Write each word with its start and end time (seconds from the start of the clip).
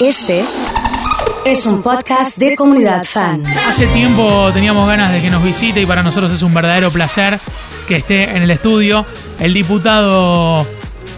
Este 0.00 0.44
es 1.44 1.66
un 1.66 1.82
podcast 1.82 2.38
de 2.38 2.54
comunidad 2.54 3.02
fan. 3.02 3.44
Hace 3.66 3.88
tiempo 3.88 4.50
teníamos 4.52 4.86
ganas 4.86 5.10
de 5.10 5.20
que 5.20 5.28
nos 5.28 5.42
visite 5.42 5.80
y 5.80 5.86
para 5.86 6.04
nosotros 6.04 6.32
es 6.32 6.42
un 6.42 6.54
verdadero 6.54 6.92
placer 6.92 7.40
que 7.88 7.96
esté 7.96 8.36
en 8.36 8.42
el 8.42 8.50
estudio 8.52 9.04
el 9.40 9.52
diputado 9.52 10.64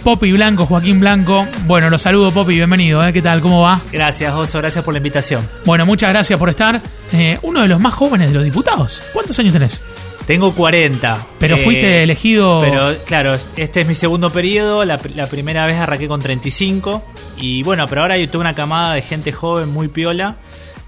Popi 0.02 0.32
Blanco, 0.32 0.64
Joaquín 0.64 0.98
Blanco. 0.98 1.46
Bueno, 1.66 1.90
los 1.90 2.00
saludo 2.00 2.30
Popi, 2.30 2.54
bienvenido, 2.54 3.06
¿eh? 3.06 3.12
¿qué 3.12 3.20
tal? 3.20 3.42
¿Cómo 3.42 3.60
va? 3.60 3.78
Gracias, 3.92 4.32
Oso, 4.32 4.58
gracias 4.58 4.82
por 4.82 4.94
la 4.94 4.98
invitación. 4.98 5.46
Bueno, 5.66 5.84
muchas 5.84 6.10
gracias 6.10 6.38
por 6.38 6.48
estar. 6.48 6.80
Eh, 7.12 7.38
uno 7.42 7.60
de 7.60 7.68
los 7.68 7.80
más 7.80 7.92
jóvenes 7.92 8.28
de 8.28 8.34
los 8.34 8.44
diputados. 8.44 9.02
¿Cuántos 9.12 9.38
años 9.38 9.52
tenés? 9.52 9.82
Tengo 10.30 10.54
40. 10.54 11.26
Pero 11.40 11.56
Eh, 11.56 11.58
fuiste 11.58 12.02
elegido... 12.04 12.60
Pero 12.60 12.96
claro, 13.04 13.36
este 13.56 13.80
es 13.80 13.86
mi 13.88 13.96
segundo 13.96 14.30
periodo. 14.30 14.84
La, 14.84 14.96
la 15.16 15.26
primera 15.26 15.66
vez 15.66 15.76
arranqué 15.76 16.06
con 16.06 16.20
35. 16.20 17.02
Y 17.38 17.64
bueno, 17.64 17.88
pero 17.88 18.02
ahora 18.02 18.14
hay 18.14 18.28
toda 18.28 18.42
una 18.42 18.54
camada 18.54 18.94
de 18.94 19.02
gente 19.02 19.32
joven 19.32 19.70
muy 19.70 19.88
piola. 19.88 20.36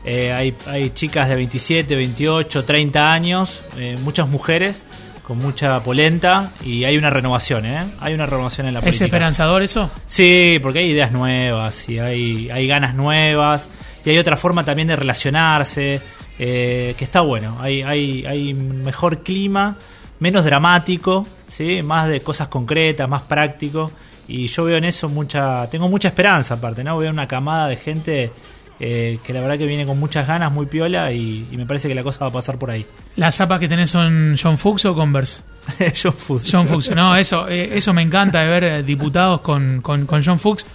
Eh, 0.04 0.32
hay, 0.32 0.54
hay 0.68 0.90
chicas 0.90 1.28
de 1.28 1.34
27, 1.34 1.96
28, 1.96 2.64
30 2.64 3.12
años. 3.12 3.64
eh, 3.78 3.96
muchas 4.04 4.28
mujeres 4.28 4.84
con 5.24 5.38
mucha 5.38 5.82
polenta. 5.82 6.52
Y 6.64 6.84
hay 6.84 6.96
una 6.96 7.10
renovación, 7.10 7.66
¿eh? 7.66 7.82
Hay 7.98 8.14
una 8.14 8.26
renovación 8.26 8.68
en 8.68 8.74
la 8.74 8.78
¿Es 8.78 8.84
política. 8.84 9.06
esperanzador 9.06 9.64
eso? 9.64 9.90
Sí, 10.06 10.60
porque 10.62 10.78
hay 10.78 10.90
ideas 10.92 11.10
nuevas 11.10 11.88
y 11.88 11.98
hay, 11.98 12.48
hay 12.48 12.68
ganas 12.68 12.94
nuevas 12.94 13.68
y 14.04 14.10
hay 14.10 14.18
otra 14.18 14.36
forma 14.36 14.64
también 14.64 14.86
de 14.86 14.94
relacionarse 14.94 16.00
eh, 16.44 16.94
que 16.98 17.04
está 17.04 17.20
bueno. 17.20 17.58
Hay, 17.60 17.82
hay, 17.82 18.24
hay 18.26 18.52
mejor 18.54 19.18
clima, 19.22 19.76
menos 20.18 20.44
dramático, 20.44 21.24
¿sí? 21.48 21.82
más 21.82 22.08
de 22.08 22.20
cosas 22.20 22.48
concretas, 22.48 23.08
más 23.08 23.22
práctico. 23.22 23.92
Y 24.28 24.46
yo 24.48 24.64
veo 24.64 24.76
en 24.76 24.84
eso 24.84 25.08
mucha. 25.08 25.68
Tengo 25.70 25.88
mucha 25.88 26.08
esperanza, 26.08 26.54
aparte, 26.54 26.82
¿no? 26.82 26.96
Veo 26.98 27.10
una 27.10 27.26
camada 27.28 27.68
de 27.68 27.76
gente 27.76 28.32
eh, 28.80 29.18
que 29.24 29.32
la 29.32 29.40
verdad 29.40 29.58
que 29.58 29.66
viene 29.66 29.84
con 29.86 29.98
muchas 30.00 30.26
ganas, 30.26 30.50
muy 30.52 30.66
piola 30.66 31.12
y, 31.12 31.46
y 31.52 31.56
me 31.56 31.66
parece 31.66 31.88
que 31.88 31.94
la 31.94 32.02
cosa 32.02 32.20
va 32.20 32.28
a 32.28 32.32
pasar 32.32 32.58
por 32.58 32.70
ahí. 32.70 32.84
¿Las 33.16 33.36
zapas 33.36 33.60
que 33.60 33.68
tenés 33.68 33.90
son 33.90 34.36
John 34.40 34.56
Fuchs 34.58 34.84
o 34.86 34.94
Converse? 34.94 35.42
John 36.02 36.12
Fuchs. 36.12 36.48
John 36.50 36.66
Fuchs, 36.66 36.90
no, 36.94 37.14
eso, 37.16 37.48
eh, 37.48 37.70
eso 37.76 37.92
me 37.92 38.02
encanta 38.02 38.40
de 38.40 38.46
ver 38.60 38.84
diputados 38.84 39.40
con, 39.42 39.80
con, 39.82 40.06
con 40.06 40.24
John 40.24 40.38
Fuchs 40.38 40.66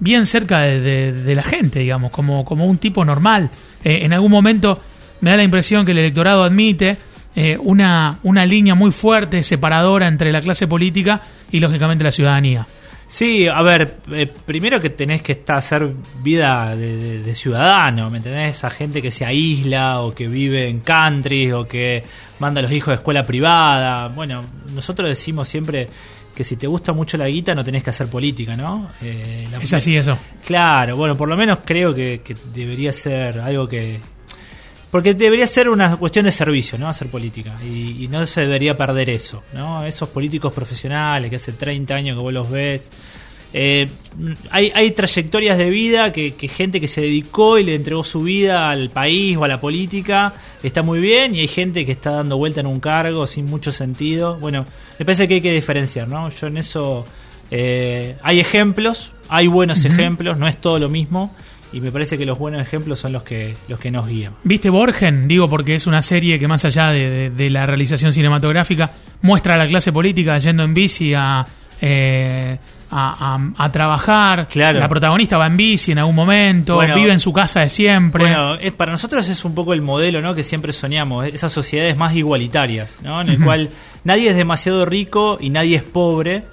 bien 0.00 0.26
cerca 0.26 0.60
de, 0.60 0.80
de- 0.80 1.12
de 1.12 1.34
la 1.34 1.42
gente, 1.42 1.78
digamos, 1.80 2.10
como, 2.10 2.44
como 2.44 2.64
un 2.66 2.78
tipo 2.78 3.04
normal. 3.04 3.50
Eh, 3.84 3.98
en 4.04 4.12
algún 4.12 4.30
momento 4.32 4.80
me 5.20 5.30
da 5.30 5.36
la 5.36 5.42
impresión 5.44 5.84
que 5.86 5.92
el 5.92 5.98
electorado 5.98 6.42
admite 6.44 6.96
eh, 7.36 7.58
una, 7.60 8.18
una 8.22 8.44
línea 8.46 8.74
muy 8.74 8.90
fuerte, 8.92 9.42
separadora 9.42 10.06
entre 10.06 10.30
la 10.32 10.40
clase 10.40 10.66
política 10.66 11.22
y 11.50 11.60
lógicamente 11.60 12.04
la 12.04 12.12
ciudadanía. 12.12 12.66
Sí, 13.06 13.46
a 13.46 13.60
ver, 13.62 13.98
eh, 14.12 14.26
primero 14.46 14.80
que 14.80 14.90
tenés 14.90 15.20
que 15.22 15.32
estar, 15.32 15.56
hacer 15.58 15.88
vida 16.22 16.74
de, 16.74 16.96
de- 16.96 17.22
de 17.22 17.34
ciudadano, 17.34 18.08
¿me 18.10 18.16
entendés? 18.18 18.56
Esa 18.56 18.70
gente 18.70 19.02
que 19.02 19.10
se 19.10 19.24
aísla 19.26 20.00
o 20.00 20.14
que 20.14 20.26
vive 20.26 20.68
en 20.68 20.80
country 20.80 21.52
o 21.52 21.68
que 21.68 22.02
manda 22.38 22.60
a 22.60 22.62
los 22.62 22.72
hijos 22.72 22.88
de 22.88 22.94
escuela 22.94 23.22
privada. 23.22 24.08
Bueno, 24.08 24.42
nosotros 24.74 25.08
decimos 25.08 25.48
siempre 25.48 25.88
que 26.34 26.44
si 26.44 26.56
te 26.56 26.66
gusta 26.66 26.92
mucho 26.92 27.16
la 27.18 27.28
guita 27.28 27.54
no 27.54 27.62
tenés 27.62 27.84
que 27.84 27.90
hacer 27.90 28.08
política, 28.08 28.56
¿no? 28.56 28.88
Eh, 29.02 29.46
la- 29.52 29.58
Es 29.58 29.72
así 29.74 29.94
eso. 29.96 30.18
Claro, 30.44 30.96
bueno, 30.96 31.14
por 31.16 31.28
lo 31.28 31.36
menos 31.36 31.58
creo 31.64 31.94
que, 31.94 32.22
que 32.24 32.34
debería 32.54 32.92
ser 32.92 33.38
algo 33.40 33.68
que... 33.68 34.00
Porque 34.94 35.12
debería 35.12 35.48
ser 35.48 35.68
una 35.68 35.96
cuestión 35.96 36.24
de 36.24 36.30
servicio, 36.30 36.78
¿no? 36.78 36.86
Hacer 36.86 37.08
política. 37.08 37.56
Y, 37.64 38.04
y 38.04 38.06
no 38.06 38.24
se 38.28 38.42
debería 38.42 38.76
perder 38.76 39.10
eso, 39.10 39.42
¿no? 39.52 39.84
Esos 39.84 40.08
políticos 40.08 40.54
profesionales 40.54 41.28
que 41.30 41.34
hace 41.34 41.50
30 41.50 41.92
años 41.92 42.16
que 42.16 42.22
vos 42.22 42.32
los 42.32 42.48
ves. 42.48 42.92
Eh, 43.52 43.88
hay, 44.52 44.70
hay 44.72 44.92
trayectorias 44.92 45.58
de 45.58 45.68
vida 45.68 46.12
que, 46.12 46.34
que 46.34 46.46
gente 46.46 46.80
que 46.80 46.86
se 46.86 47.00
dedicó 47.00 47.58
y 47.58 47.64
le 47.64 47.74
entregó 47.74 48.04
su 48.04 48.20
vida 48.20 48.70
al 48.70 48.88
país 48.90 49.36
o 49.36 49.42
a 49.42 49.48
la 49.48 49.60
política 49.60 50.32
está 50.62 50.84
muy 50.84 51.00
bien 51.00 51.34
y 51.34 51.40
hay 51.40 51.48
gente 51.48 51.84
que 51.84 51.90
está 51.90 52.12
dando 52.12 52.36
vuelta 52.36 52.60
en 52.60 52.68
un 52.68 52.78
cargo 52.78 53.26
sin 53.26 53.46
mucho 53.46 53.72
sentido. 53.72 54.36
Bueno, 54.38 54.64
me 55.00 55.04
parece 55.04 55.26
que 55.26 55.34
hay 55.34 55.40
que 55.40 55.52
diferenciar, 55.52 56.06
¿no? 56.06 56.28
Yo 56.28 56.46
en 56.46 56.56
eso 56.56 57.04
eh, 57.50 58.16
hay 58.22 58.38
ejemplos, 58.38 59.10
hay 59.28 59.48
buenos 59.48 59.84
ejemplos, 59.84 60.38
no 60.38 60.46
es 60.46 60.56
todo 60.60 60.78
lo 60.78 60.88
mismo 60.88 61.34
y 61.74 61.80
me 61.80 61.90
parece 61.92 62.16
que 62.16 62.24
los 62.24 62.38
buenos 62.38 62.62
ejemplos 62.62 63.00
son 63.00 63.12
los 63.12 63.22
que 63.24 63.54
los 63.68 63.78
que 63.80 63.90
nos 63.90 64.06
guían. 64.06 64.32
¿Viste 64.44 64.70
Borgen? 64.70 65.26
Digo 65.28 65.48
porque 65.48 65.74
es 65.74 65.86
una 65.86 66.00
serie 66.02 66.38
que 66.38 66.46
más 66.48 66.64
allá 66.64 66.88
de, 66.88 67.10
de- 67.10 67.30
de 67.30 67.50
la 67.50 67.66
realización 67.66 68.12
cinematográfica 68.12 68.90
muestra 69.22 69.54
a 69.54 69.58
la 69.58 69.66
clase 69.66 69.92
política 69.92 70.38
yendo 70.38 70.62
en 70.62 70.72
bici 70.74 71.14
a, 71.14 71.44
eh, 71.80 72.58
a, 72.90 73.34
a- 73.34 73.64
a 73.64 73.72
trabajar. 73.72 74.46
Claro. 74.48 74.78
La 74.78 74.88
protagonista 74.88 75.36
va 75.36 75.46
en 75.46 75.56
bici 75.56 75.92
en 75.92 75.98
algún 75.98 76.14
momento, 76.14 76.76
Bueno, 76.76 76.94
vive 76.94 77.12
en 77.12 77.20
su 77.20 77.32
casa 77.32 77.60
de 77.60 77.68
siempre. 77.68 78.22
Bueno, 78.24 78.54
es, 78.54 78.72
para 78.72 78.92
nosotros 78.92 79.28
es 79.28 79.44
un 79.44 79.54
poco 79.54 79.72
el 79.72 79.82
modelo 79.82 80.20
¿no? 80.20 80.34
que 80.34 80.44
siempre 80.44 80.72
soñamos, 80.72 81.26
esas 81.26 81.52
sociedades 81.52 81.96
más 81.96 82.14
igualitarias, 82.14 82.98
¿no? 83.02 83.20
en 83.20 83.28
el 83.30 83.40
cual 83.42 83.70
nadie 84.04 84.30
es 84.30 84.36
demasiado 84.36 84.86
rico 84.86 85.38
y 85.40 85.50
nadie 85.50 85.76
es 85.76 85.82
pobre 85.82 86.44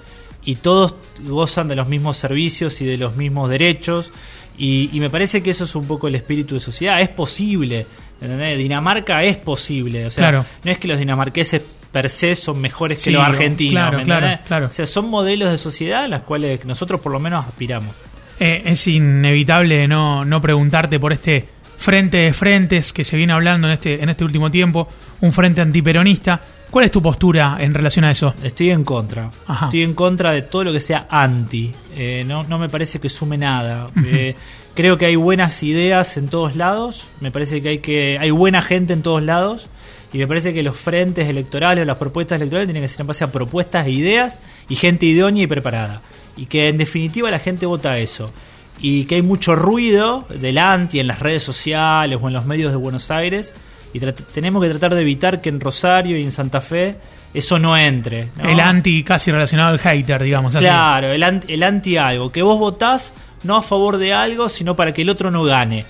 y 0.44 0.56
todos 0.56 0.94
gozan 1.24 1.68
de 1.68 1.76
los 1.76 1.86
mismos 1.86 2.16
servicios 2.16 2.80
y 2.80 2.84
de 2.86 2.96
los 2.96 3.14
mismos 3.14 3.48
derechos 3.48 4.10
y, 4.58 4.90
y 4.92 5.00
me 5.00 5.10
parece 5.10 5.42
que 5.42 5.50
eso 5.50 5.64
es 5.64 5.74
un 5.74 5.86
poco 5.86 6.08
el 6.08 6.14
espíritu 6.14 6.54
de 6.54 6.60
sociedad, 6.60 7.00
es 7.00 7.08
posible, 7.08 7.86
¿entendés? 8.20 8.58
Dinamarca 8.58 9.22
es 9.24 9.36
posible, 9.36 10.06
o 10.06 10.10
sea, 10.10 10.22
Claro. 10.22 10.44
no 10.64 10.70
es 10.70 10.78
que 10.78 10.88
los 10.88 10.98
dinamarqueses 10.98 11.62
per 11.90 12.08
se 12.08 12.34
son 12.36 12.60
mejores 12.60 13.02
que 13.04 13.10
los 13.10 13.22
argentinos, 13.22 13.72
claro, 13.74 13.98
¿me 13.98 14.04
claro, 14.04 14.38
claro. 14.46 14.66
o 14.66 14.72
sea, 14.72 14.86
son 14.86 15.10
modelos 15.10 15.50
de 15.50 15.58
sociedad 15.58 16.04
a 16.04 16.08
las 16.08 16.22
cuales 16.22 16.64
nosotros 16.64 17.00
por 17.00 17.12
lo 17.12 17.18
menos 17.20 17.44
aspiramos. 17.46 17.94
Eh, 18.40 18.62
es 18.64 18.86
inevitable 18.88 19.86
no, 19.86 20.24
no 20.24 20.40
preguntarte 20.40 20.98
por 20.98 21.12
este 21.12 21.46
frente 21.82 22.16
de 22.18 22.32
frentes 22.32 22.92
que 22.92 23.04
se 23.04 23.16
viene 23.16 23.32
hablando 23.32 23.66
en 23.66 23.74
este, 23.74 24.02
en 24.02 24.08
este 24.08 24.24
último 24.24 24.50
tiempo, 24.50 24.88
un 25.20 25.32
frente 25.32 25.60
antiperonista. 25.60 26.40
¿Cuál 26.70 26.86
es 26.86 26.90
tu 26.90 27.02
postura 27.02 27.58
en 27.60 27.74
relación 27.74 28.06
a 28.06 28.10
eso? 28.10 28.34
Estoy 28.42 28.70
en 28.70 28.82
contra. 28.82 29.30
Ajá. 29.46 29.66
Estoy 29.66 29.82
en 29.82 29.92
contra 29.92 30.32
de 30.32 30.40
todo 30.40 30.64
lo 30.64 30.72
que 30.72 30.80
sea 30.80 31.06
anti. 31.10 31.70
Eh, 31.94 32.24
no, 32.26 32.44
no 32.44 32.58
me 32.58 32.70
parece 32.70 32.98
que 32.98 33.10
sume 33.10 33.36
nada. 33.36 33.90
Eh, 34.06 34.34
creo 34.74 34.96
que 34.96 35.04
hay 35.04 35.16
buenas 35.16 35.62
ideas 35.62 36.16
en 36.16 36.28
todos 36.28 36.56
lados. 36.56 37.06
Me 37.20 37.30
parece 37.30 37.60
que 37.60 37.68
hay 37.68 37.78
que 37.80 38.16
hay 38.18 38.30
buena 38.30 38.62
gente 38.62 38.94
en 38.94 39.02
todos 39.02 39.22
lados. 39.22 39.68
Y 40.14 40.18
me 40.18 40.26
parece 40.26 40.54
que 40.54 40.62
los 40.62 40.78
frentes 40.78 41.28
electorales 41.28 41.82
o 41.82 41.86
las 41.86 41.98
propuestas 41.98 42.36
electorales 42.36 42.68
tienen 42.68 42.82
que 42.82 42.88
ser 42.88 43.02
en 43.02 43.06
base 43.06 43.24
a 43.24 43.32
propuestas 43.32 43.86
e 43.86 43.90
ideas 43.90 44.38
y 44.68 44.76
gente 44.76 45.04
idónea 45.04 45.42
y 45.42 45.46
preparada. 45.46 46.00
Y 46.38 46.46
que 46.46 46.68
en 46.68 46.78
definitiva 46.78 47.30
la 47.30 47.38
gente 47.38 47.66
vota 47.66 47.98
eso. 47.98 48.32
Y 48.82 49.04
que 49.04 49.14
hay 49.14 49.22
mucho 49.22 49.56
ruido 49.56 50.26
del 50.28 50.58
anti 50.58 51.00
en 51.00 51.06
las 51.06 51.20
redes 51.20 51.42
sociales 51.42 52.18
o 52.20 52.28
en 52.28 52.34
los 52.34 52.44
medios 52.44 52.70
de 52.72 52.76
Buenos 52.76 53.10
Aires. 53.10 53.54
Y 53.94 54.00
tenemos 54.00 54.62
que 54.62 54.68
tratar 54.68 54.94
de 54.94 55.00
evitar 55.00 55.40
que 55.40 55.48
en 55.48 55.60
Rosario 55.60 56.18
y 56.18 56.22
en 56.22 56.32
Santa 56.32 56.60
Fe 56.60 56.96
eso 57.32 57.58
no 57.58 57.76
entre. 57.76 58.28
¿no? 58.36 58.48
El 58.48 58.60
anti 58.60 59.02
casi 59.02 59.30
relacionado 59.30 59.72
al 59.72 59.78
hater, 59.78 60.22
digamos. 60.22 60.54
así. 60.54 60.64
Claro, 60.64 61.12
el 61.12 61.22
anti, 61.22 61.52
el 61.54 61.62
anti 61.62 61.96
algo. 61.96 62.30
Que 62.32 62.42
vos 62.42 62.58
votás 62.58 63.12
no 63.44 63.56
a 63.56 63.62
favor 63.62 63.96
de 63.98 64.12
algo, 64.12 64.48
sino 64.48 64.76
para 64.76 64.92
que 64.92 65.02
el 65.02 65.10
otro 65.10 65.30
no 65.30 65.44
gane. 65.44 65.84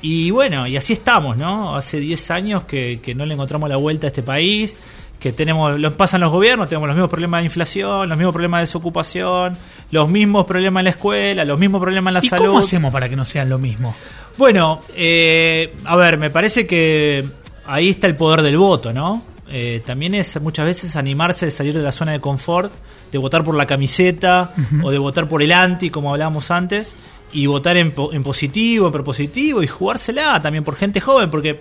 Y 0.00 0.30
bueno, 0.30 0.66
y 0.66 0.76
así 0.76 0.92
estamos, 0.92 1.36
¿no? 1.36 1.76
Hace 1.76 1.98
10 1.98 2.30
años 2.30 2.62
que, 2.64 3.00
que 3.02 3.14
no 3.14 3.26
le 3.26 3.34
encontramos 3.34 3.68
la 3.68 3.76
vuelta 3.76 4.06
a 4.06 4.08
este 4.08 4.22
país, 4.22 4.76
que 5.18 5.32
tenemos, 5.32 5.78
lo 5.80 5.92
pasan 5.94 6.20
los 6.20 6.30
gobiernos, 6.30 6.68
tenemos 6.68 6.86
los 6.88 6.94
mismos 6.96 7.10
problemas 7.10 7.40
de 7.40 7.44
inflación, 7.46 8.08
los 8.08 8.16
mismos 8.16 8.32
problemas 8.32 8.58
de 8.60 8.62
desocupación, 8.62 9.52
los 9.90 10.08
mismos 10.08 10.46
problemas 10.46 10.80
en 10.80 10.84
la 10.84 10.90
escuela, 10.90 11.44
los 11.44 11.58
mismos 11.58 11.80
problemas 11.80 12.10
en 12.12 12.14
la 12.14 12.20
¿Y 12.24 12.28
salud. 12.28 12.46
cómo 12.46 12.58
hacemos 12.60 12.92
para 12.92 13.08
que 13.08 13.16
no 13.16 13.24
sean 13.24 13.48
lo 13.48 13.58
mismo? 13.58 13.94
Bueno, 14.36 14.80
eh, 14.94 15.74
a 15.84 15.96
ver, 15.96 16.18
me 16.18 16.30
parece 16.30 16.66
que 16.66 17.24
ahí 17.66 17.88
está 17.90 18.06
el 18.06 18.14
poder 18.14 18.42
del 18.42 18.56
voto, 18.58 18.92
¿no? 18.92 19.22
Eh, 19.50 19.82
también 19.84 20.14
es 20.14 20.40
muchas 20.40 20.66
veces 20.66 20.94
animarse 20.94 21.46
de 21.46 21.50
salir 21.50 21.74
de 21.74 21.82
la 21.82 21.90
zona 21.90 22.12
de 22.12 22.20
confort, 22.20 22.72
de 23.10 23.18
votar 23.18 23.42
por 23.42 23.54
la 23.56 23.66
camiseta 23.66 24.52
o 24.82 24.90
de 24.90 24.98
votar 24.98 25.26
por 25.26 25.42
el 25.42 25.50
anti, 25.52 25.90
como 25.90 26.10
hablábamos 26.12 26.50
antes, 26.50 26.94
y 27.32 27.46
votar 27.46 27.76
en, 27.78 27.90
po- 27.92 28.12
en 28.12 28.22
positivo, 28.22 28.86
en 28.86 28.92
propositivo 28.92 29.62
y 29.62 29.66
jugársela 29.66 30.40
también 30.40 30.62
por 30.64 30.76
gente 30.76 31.00
joven, 31.00 31.30
porque 31.30 31.58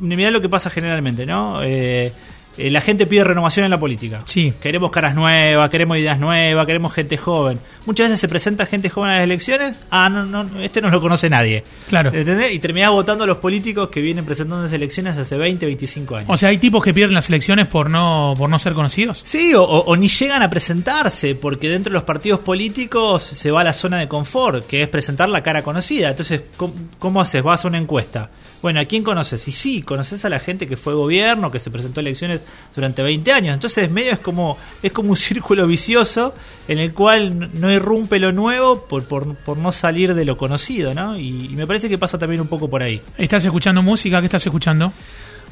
mirá 0.00 0.30
lo 0.30 0.40
que 0.40 0.48
pasa 0.48 0.70
generalmente, 0.70 1.24
¿no? 1.26 1.62
Eh, 1.62 2.10
eh, 2.56 2.70
la 2.70 2.80
gente 2.80 3.06
pide 3.06 3.24
renovación 3.24 3.64
en 3.64 3.70
la 3.70 3.78
política. 3.80 4.22
Sí. 4.24 4.52
Queremos 4.60 4.90
caras 4.90 5.14
nuevas, 5.14 5.68
queremos 5.70 5.98
ideas 5.98 6.18
nuevas, 6.18 6.66
queremos 6.66 6.92
gente 6.92 7.16
joven. 7.16 7.58
Muchas 7.86 8.06
veces 8.06 8.20
se 8.20 8.28
presenta 8.28 8.64
gente 8.66 8.88
joven 8.88 9.10
a 9.10 9.14
las 9.16 9.24
elecciones. 9.24 9.76
Ah, 9.90 10.08
no, 10.08 10.24
no, 10.24 10.60
este 10.60 10.80
no 10.80 10.88
lo 10.90 11.00
conoce 11.00 11.28
nadie. 11.28 11.62
Claro. 11.88 12.10
¿Entendés? 12.14 12.52
Y 12.52 12.58
terminás 12.58 12.90
votando 12.92 13.24
a 13.24 13.26
los 13.26 13.36
políticos 13.38 13.88
que 13.90 14.00
vienen 14.00 14.24
presentando 14.24 14.62
las 14.62 14.72
elecciones 14.72 15.18
hace 15.18 15.36
20, 15.36 15.66
25 15.66 16.16
años. 16.16 16.30
O 16.30 16.36
sea, 16.36 16.48
hay 16.48 16.58
tipos 16.58 16.82
que 16.82 16.94
pierden 16.94 17.14
las 17.14 17.28
elecciones 17.28 17.68
por 17.68 17.90
no, 17.90 18.34
por 18.38 18.48
no 18.48 18.58
ser 18.58 18.72
conocidos. 18.72 19.22
Sí, 19.24 19.52
o, 19.54 19.62
o- 19.62 19.84
o 19.84 19.96
ni 19.96 20.08
llegan 20.08 20.42
a 20.42 20.48
presentarse, 20.48 21.34
porque 21.34 21.68
dentro 21.68 21.90
de 21.90 21.94
los 21.94 22.04
partidos 22.04 22.40
políticos 22.40 23.22
se 23.22 23.50
va 23.50 23.60
a 23.60 23.64
la 23.64 23.72
zona 23.72 23.98
de 23.98 24.08
confort, 24.08 24.66
que 24.66 24.82
es 24.82 24.88
presentar 24.88 25.28
la 25.28 25.42
cara 25.42 25.62
conocida. 25.62 26.08
Entonces, 26.10 26.40
¿cómo, 26.56 26.72
cómo 26.98 27.20
haces? 27.20 27.42
Vas 27.42 27.64
a 27.64 27.68
una 27.68 27.78
encuesta. 27.78 28.30
Bueno, 28.64 28.80
¿a 28.80 28.86
quién 28.86 29.02
conoces? 29.02 29.46
Y 29.46 29.52
sí, 29.52 29.82
conoces 29.82 30.24
a 30.24 30.30
la 30.30 30.38
gente 30.38 30.66
que 30.66 30.78
fue 30.78 30.94
gobierno, 30.94 31.50
que 31.50 31.60
se 31.60 31.70
presentó 31.70 32.00
a 32.00 32.02
elecciones 32.02 32.40
durante 32.74 33.02
20 33.02 33.30
años. 33.30 33.52
Entonces, 33.52 33.90
medio 33.90 34.12
es 34.12 34.20
como, 34.20 34.56
es 34.82 34.90
como 34.90 35.10
un 35.10 35.16
círculo 35.18 35.66
vicioso 35.66 36.34
en 36.66 36.78
el 36.78 36.94
cual 36.94 37.50
no 37.60 37.70
irrumpe 37.70 38.18
lo 38.18 38.32
nuevo 38.32 38.86
por, 38.86 39.04
por, 39.04 39.34
por 39.34 39.58
no 39.58 39.70
salir 39.70 40.14
de 40.14 40.24
lo 40.24 40.38
conocido, 40.38 40.94
¿no? 40.94 41.14
Y, 41.18 41.44
y 41.44 41.48
me 41.50 41.66
parece 41.66 41.90
que 41.90 41.98
pasa 41.98 42.16
también 42.16 42.40
un 42.40 42.48
poco 42.48 42.70
por 42.70 42.82
ahí. 42.82 43.02
¿Estás 43.18 43.44
escuchando 43.44 43.82
música? 43.82 44.18
¿Qué 44.20 44.28
estás 44.28 44.46
escuchando? 44.46 44.94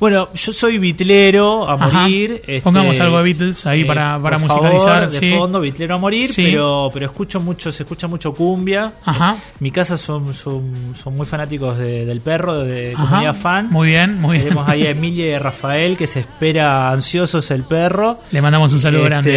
Bueno, 0.02 0.30
yo 0.34 0.52
soy 0.52 0.78
bitlero 0.78 1.68
a 1.68 1.74
Ajá. 1.74 2.00
morir. 2.00 2.42
este, 2.44 2.60
Pongamos 2.62 2.98
algo 2.98 3.18
de 3.18 3.22
Beatles 3.22 3.64
ahí 3.66 3.84
para- 3.84 4.18
para 4.20 4.36
por 4.36 4.48
musicalizar, 4.48 4.98
favor, 5.02 5.10
de 5.12 5.18
sí. 5.20 5.30
fondo, 5.30 5.60
bitlero 5.60 5.94
a 5.94 5.98
morir, 5.98 6.32
Sí. 6.32 6.42
pero, 6.42 6.90
pero 6.92 7.06
escucho 7.06 7.38
mucho, 7.38 7.70
se 7.70 7.84
escucha 7.84 8.08
mucho 8.08 8.34
cumbia. 8.34 8.94
Ajá. 9.04 9.36
Mi 9.60 9.70
casa 9.70 9.96
son, 9.96 10.34
son, 10.34 10.74
son 11.00 11.16
muy 11.16 11.24
fanáticos 11.24 11.78
de- 11.78 12.04
del 12.04 12.20
perro, 12.20 12.58
de 12.58 12.94
Ajá. 12.96 13.04
comunidad 13.10 13.34
fan. 13.36 13.68
Muy 13.70 13.90
bien, 13.90 14.20
muy 14.20 14.38
bien. 14.38 14.48
Tenemos 14.48 14.68
ahí 14.68 14.88
a 14.88 14.90
Emilia 14.98 15.28
y 15.28 15.32
a 15.34 15.38
Rafael 15.38 15.96
que 15.96 16.08
se 16.08 16.18
espera 16.18 16.90
ansiosos 16.90 17.48
el 17.52 17.62
perro. 17.62 18.18
Le 18.32 18.42
mandamos 18.42 18.72
un 18.72 18.80
saludo 18.80 19.02
Este, 19.04 19.08
grande. 19.08 19.30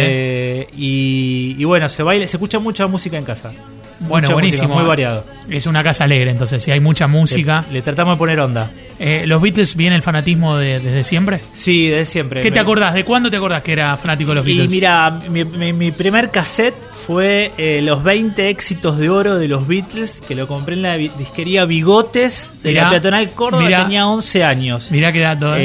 ¿eh? 0.62 0.68
y, 0.76 1.54
y 1.56 1.64
bueno, 1.64 1.88
se 1.88 2.02
baila, 2.02 2.26
se 2.26 2.38
escucha 2.38 2.58
mucha 2.58 2.88
música 2.88 3.16
en 3.16 3.24
casa. 3.24 3.52
Bueno, 3.98 4.26
Mucha 4.26 4.34
buenísimo. 4.34 4.64
música, 4.64 4.78
muy 4.80 4.86
variado. 4.86 5.24
Es 5.48 5.66
una 5.66 5.82
casa 5.82 6.04
alegre, 6.04 6.30
entonces, 6.30 6.62
si 6.62 6.70
hay 6.70 6.80
mucha 6.80 7.06
música. 7.06 7.64
Le, 7.68 7.74
le 7.74 7.82
tratamos 7.82 8.16
de 8.16 8.18
poner 8.18 8.38
onda. 8.40 8.70
Eh, 8.98 9.22
¿Los 9.26 9.40
Beatles 9.40 9.74
viene 9.74 9.96
el 9.96 10.02
fanatismo 10.02 10.55
de- 10.58 10.80
desde 10.80 11.04
siempre? 11.04 11.40
Sí, 11.52 11.88
desde 11.88 12.06
siempre. 12.06 12.40
¿Qué 12.42 12.50
te 12.50 12.58
acordás? 12.60 12.94
¿De 12.94 13.04
cuándo 13.04 13.30
te 13.30 13.36
acordás 13.36 13.62
que 13.62 13.72
era 13.72 13.96
fanático 13.96 14.30
de 14.30 14.34
los 14.36 14.46
Y 14.48 14.50
Beatles? 14.52 14.70
mira, 14.70 15.10
mi, 15.30 15.44
mi- 15.44 15.72
mi 15.72 15.90
primer 15.92 16.30
cassette 16.30 16.74
fue 17.06 17.52
eh, 17.58 17.80
los 17.82 18.02
20 18.02 18.48
éxitos 18.48 18.98
de 18.98 19.08
oro 19.08 19.36
de 19.36 19.48
los 19.48 19.66
Beatles, 19.68 20.22
que 20.26 20.34
lo 20.34 20.46
compré 20.48 20.74
en 20.74 20.82
la 20.82 20.96
disquería 20.96 21.64
Bigotes 21.64 22.52
de 22.62 22.70
Mirá, 22.70 22.84
la 22.84 22.90
Peatonal 22.90 23.30
Córdoba, 23.30 23.62
mirá. 23.64 23.82
tenía 23.84 24.06
11 24.08 24.44
años. 24.44 24.90
Mirá 24.90 25.12
qué 25.12 25.20
dato, 25.20 25.54
¿eh? 25.56 25.60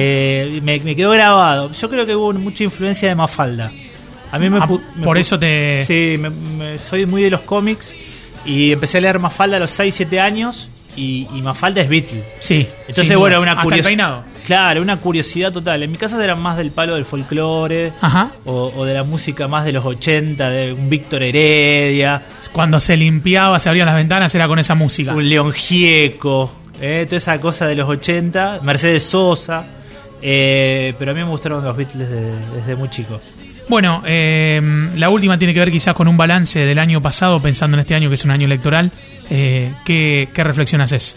Eh, 0.57 0.61
me, 0.63 0.79
me 0.79 0.95
quedó 0.95 1.11
grabado. 1.11 1.71
Yo 1.73 1.89
creo 1.89 2.05
que 2.05 2.15
hubo 2.15 2.31
mucha 2.33 2.63
influencia 2.63 3.09
de 3.09 3.15
Mafalda. 3.15 3.71
A 4.31 4.39
mí 4.39 4.49
me, 4.49 4.59
Ah, 4.59 4.67
me 4.95 5.03
por 5.03 5.17
eso 5.17 5.37
te- 5.37 5.83
Sí, 5.85 6.15
me- 6.19 6.29
me- 6.29 6.77
soy 6.77 7.05
muy 7.05 7.23
de 7.23 7.29
los 7.29 7.41
cómics 7.41 7.93
y 8.45 8.71
empecé 8.71 8.99
a 8.99 9.01
leer 9.01 9.19
Mafalda 9.19 9.57
a 9.57 9.59
los 9.59 9.71
6, 9.71 9.93
7 9.93 10.19
años 10.19 10.69
y, 10.95 11.27
y 11.33 11.41
Mafalda 11.41 11.81
es 11.81 11.89
Beatle. 11.89 12.23
sí. 12.39 12.65
Entonces, 12.87 13.17
bueno, 13.17 13.37
dudas. 13.39 13.53
una 13.53 13.61
curiosidad. 13.63 14.23
Claro, 14.51 14.81
una 14.81 14.97
curiosidad 14.97 15.53
total. 15.53 15.81
En 15.81 15.93
mi 15.93 15.97
casa 15.97 16.21
eran 16.21 16.41
más 16.41 16.57
del 16.57 16.71
palo 16.71 16.95
del 16.95 17.05
folclore. 17.05 17.93
Ajá. 18.01 18.31
O, 18.43 18.73
o 18.75 18.83
de 18.83 18.93
la 18.93 19.05
música 19.05 19.47
más 19.47 19.63
de 19.63 19.71
los 19.71 19.85
80, 19.85 20.49
de 20.49 20.73
un 20.73 20.89
Víctor 20.89 21.23
Heredia, 21.23 22.21
Cuando 22.51 22.81
se 22.81 22.97
limpiaba, 22.97 23.59
se 23.59 23.69
abrían 23.69 23.85
las 23.85 23.95
ventanas, 23.95 24.35
era 24.35 24.49
con 24.49 24.59
esa 24.59 24.75
música. 24.75 25.13
un 25.15 25.29
León 25.29 25.53
Gieco, 25.53 26.51
eh, 26.81 27.05
toda 27.05 27.15
esa 27.19 27.39
cosa 27.39 27.65
de 27.65 27.75
los 27.75 27.87
80, 27.87 28.59
Mercedes 28.61 29.03
Sosa. 29.05 29.63
eh, 30.21 30.95
pero 30.99 31.11
a 31.11 31.13
mí 31.13 31.21
me 31.21 31.29
gustaron 31.29 31.63
los 31.63 31.77
Beatles 31.77 32.09
desde, 32.09 32.31
desde 32.53 32.75
muy 32.75 32.89
chico. 32.89 33.21
Bueno, 33.69 34.03
eh, 34.05 34.59
la 34.97 35.09
última 35.09 35.39
tiene 35.39 35.53
que 35.53 35.61
ver 35.61 35.71
quizás 35.71 35.95
con 35.95 36.09
un 36.09 36.17
balance 36.17 36.59
del 36.65 36.77
año 36.77 37.01
pasado, 37.01 37.39
pensando 37.39 37.77
en 37.77 37.81
este 37.81 37.95
año 37.95 38.09
que 38.09 38.15
es 38.15 38.25
un 38.25 38.31
año 38.31 38.47
electoral. 38.47 38.91
Eh, 39.29 39.71
¿qué, 39.85 40.27
¿Qué 40.33 40.43
reflexión 40.43 40.81
haces? 40.81 41.15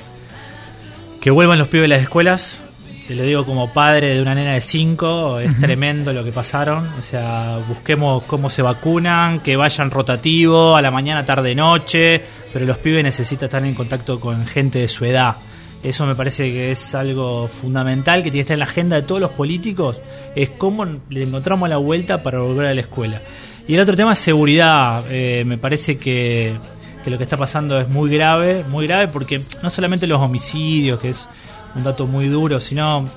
Que 1.20 1.32
vuelvan 1.32 1.58
los 1.58 1.66
pibes 1.66 1.86
a 1.86 1.94
las 1.94 2.02
escuelas. 2.02 2.60
Te 3.06 3.14
lo 3.14 3.22
digo 3.22 3.44
como 3.44 3.70
padre 3.70 4.14
de 4.14 4.22
una 4.22 4.34
nena 4.34 4.54
de 4.54 4.62
5, 4.62 5.40
es 5.40 5.58
tremendo 5.58 6.10
lo 6.14 6.24
que 6.24 6.32
pasaron. 6.32 6.88
O 6.98 7.02
sea, 7.02 7.58
busquemos 7.68 8.22
cómo 8.24 8.48
se 8.48 8.62
vacunan, 8.62 9.40
que 9.40 9.56
vayan 9.56 9.90
rotativo 9.90 10.74
a 10.74 10.80
la 10.80 10.90
mañana, 10.90 11.22
tarde, 11.22 11.54
noche. 11.54 12.22
Pero 12.50 12.64
los 12.64 12.78
pibes 12.78 13.04
necesitan 13.04 13.48
estar 13.48 13.64
en 13.64 13.74
contacto 13.74 14.18
con 14.18 14.46
gente 14.46 14.78
de 14.78 14.88
su 14.88 15.04
edad. 15.04 15.36
Eso 15.82 16.06
me 16.06 16.14
parece 16.14 16.50
que 16.50 16.70
es 16.70 16.94
algo 16.94 17.46
fundamental 17.46 18.22
que 18.22 18.30
tiene 18.30 18.38
que 18.38 18.40
estar 18.40 18.54
en 18.54 18.60
la 18.60 18.64
agenda 18.64 18.96
de 18.96 19.02
todos 19.02 19.20
los 19.20 19.32
políticos. 19.32 20.00
Es 20.34 20.48
cómo 20.48 20.86
le 21.10 21.22
encontramos 21.24 21.68
la 21.68 21.76
vuelta 21.76 22.22
para 22.22 22.38
volver 22.38 22.68
a 22.68 22.74
la 22.74 22.80
escuela. 22.80 23.20
Y 23.68 23.74
el 23.74 23.80
otro 23.80 23.96
tema 23.96 24.14
es 24.14 24.18
seguridad. 24.18 25.04
Eh, 25.10 25.44
me 25.44 25.58
parece 25.58 25.98
que, 25.98 26.56
que 27.04 27.10
lo 27.10 27.18
que 27.18 27.24
está 27.24 27.36
pasando 27.36 27.78
es 27.78 27.90
muy 27.90 28.10
grave, 28.10 28.64
muy 28.66 28.86
grave 28.86 29.08
porque 29.08 29.42
no 29.62 29.68
solamente 29.68 30.06
los 30.06 30.22
homicidios, 30.22 30.98
que 30.98 31.10
es 31.10 31.28
un 31.76 31.82
dato 31.84 32.06
muy 32.06 32.28
duro, 32.28 32.60
sino 32.60 33.08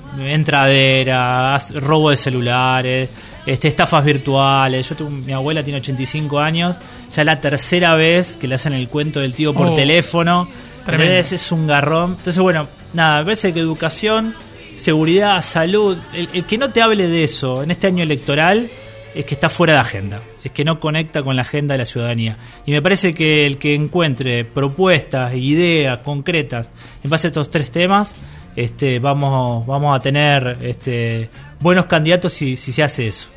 entraderas, 0.68 1.72
robo 1.74 2.10
de 2.10 2.16
celulares, 2.16 3.08
este, 3.46 3.68
estafas 3.68 4.04
virtuales. 4.04 4.88
Yo 4.88 4.96
tengo, 4.96 5.10
mi 5.10 5.32
abuela 5.32 5.62
tiene 5.62 5.78
85 5.78 6.38
años, 6.40 6.76
ya 7.14 7.24
la 7.24 7.40
tercera 7.40 7.94
vez 7.94 8.36
que 8.36 8.48
le 8.48 8.56
hacen 8.56 8.72
el 8.72 8.88
cuento 8.88 9.20
del 9.20 9.34
tío 9.34 9.54
por 9.54 9.68
Oh, 9.68 9.74
teléfono. 9.74 10.48
tremendo. 10.84 11.14
Es 11.14 11.52
un 11.52 11.66
garrón. 11.66 12.16
Entonces, 12.18 12.38
bueno, 12.42 12.66
nada, 12.94 13.20
me 13.20 13.24
parece 13.26 13.52
que 13.54 13.60
educación, 13.60 14.34
seguridad, 14.78 15.42
salud, 15.42 15.96
el, 16.14 16.28
el 16.32 16.44
que 16.44 16.58
no 16.58 16.70
te 16.70 16.82
hable 16.82 17.08
de 17.08 17.24
eso 17.24 17.62
en 17.62 17.70
este 17.70 17.86
año 17.86 18.02
electoral 18.02 18.68
es 19.14 19.24
que 19.24 19.34
está 19.34 19.48
fuera 19.48 19.72
de 19.74 19.80
agenda, 19.80 20.20
es 20.44 20.52
que 20.52 20.64
no 20.64 20.78
conecta 20.78 21.22
con 21.22 21.34
la 21.34 21.42
agenda 21.42 21.74
de 21.74 21.78
la 21.78 21.84
ciudadanía. 21.86 22.36
Y 22.66 22.72
me 22.72 22.82
parece 22.82 23.14
que 23.14 23.46
el 23.46 23.58
que 23.58 23.74
encuentre 23.74 24.44
propuestas, 24.44 25.34
ideas 25.34 25.98
concretas 26.04 26.70
en 27.02 27.10
base 27.10 27.26
a 27.26 27.28
estos 27.28 27.50
tres 27.50 27.70
temas, 27.70 28.14
este, 28.56 28.98
vamos, 28.98 29.66
vamos 29.66 29.96
a 29.96 30.00
tener 30.00 30.58
este, 30.62 31.30
buenos 31.60 31.86
candidatos 31.86 32.32
si, 32.32 32.56
si 32.56 32.72
se 32.72 32.82
hace 32.82 33.08
eso. 33.08 33.28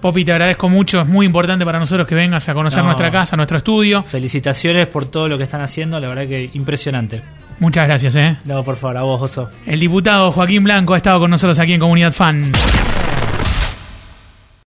Popi, 0.00 0.24
te 0.24 0.32
agradezco 0.32 0.68
mucho. 0.68 1.00
Es 1.00 1.06
muy 1.06 1.24
importante 1.26 1.64
para 1.64 1.78
nosotros 1.78 2.06
que 2.06 2.14
vengas 2.14 2.48
a 2.48 2.54
conocer 2.54 2.80
No. 2.80 2.86
nuestra 2.86 3.10
casa, 3.10 3.34
nuestro 3.36 3.56
estudio. 3.58 4.02
Felicitaciones 4.02 4.86
por 4.88 5.06
todo 5.06 5.28
lo 5.28 5.38
que 5.38 5.44
están 5.44 5.62
haciendo, 5.62 5.98
la 5.98 6.08
verdad 6.08 6.26
que 6.26 6.50
impresionante. 6.52 7.22
Muchas 7.58 7.86
gracias, 7.86 8.14
¿eh? 8.16 8.36
No, 8.44 8.62
por 8.62 8.76
favor, 8.76 8.98
a 8.98 9.02
vos, 9.02 9.22
Oso. 9.22 9.48
El 9.66 9.80
diputado 9.80 10.30
Joaquín 10.30 10.62
Blanco 10.64 10.92
ha 10.94 10.98
estado 10.98 11.18
con 11.20 11.30
nosotros 11.30 11.58
aquí 11.58 11.72
en 11.72 11.80
Comunidad 11.80 12.12
Fan. 12.12 12.52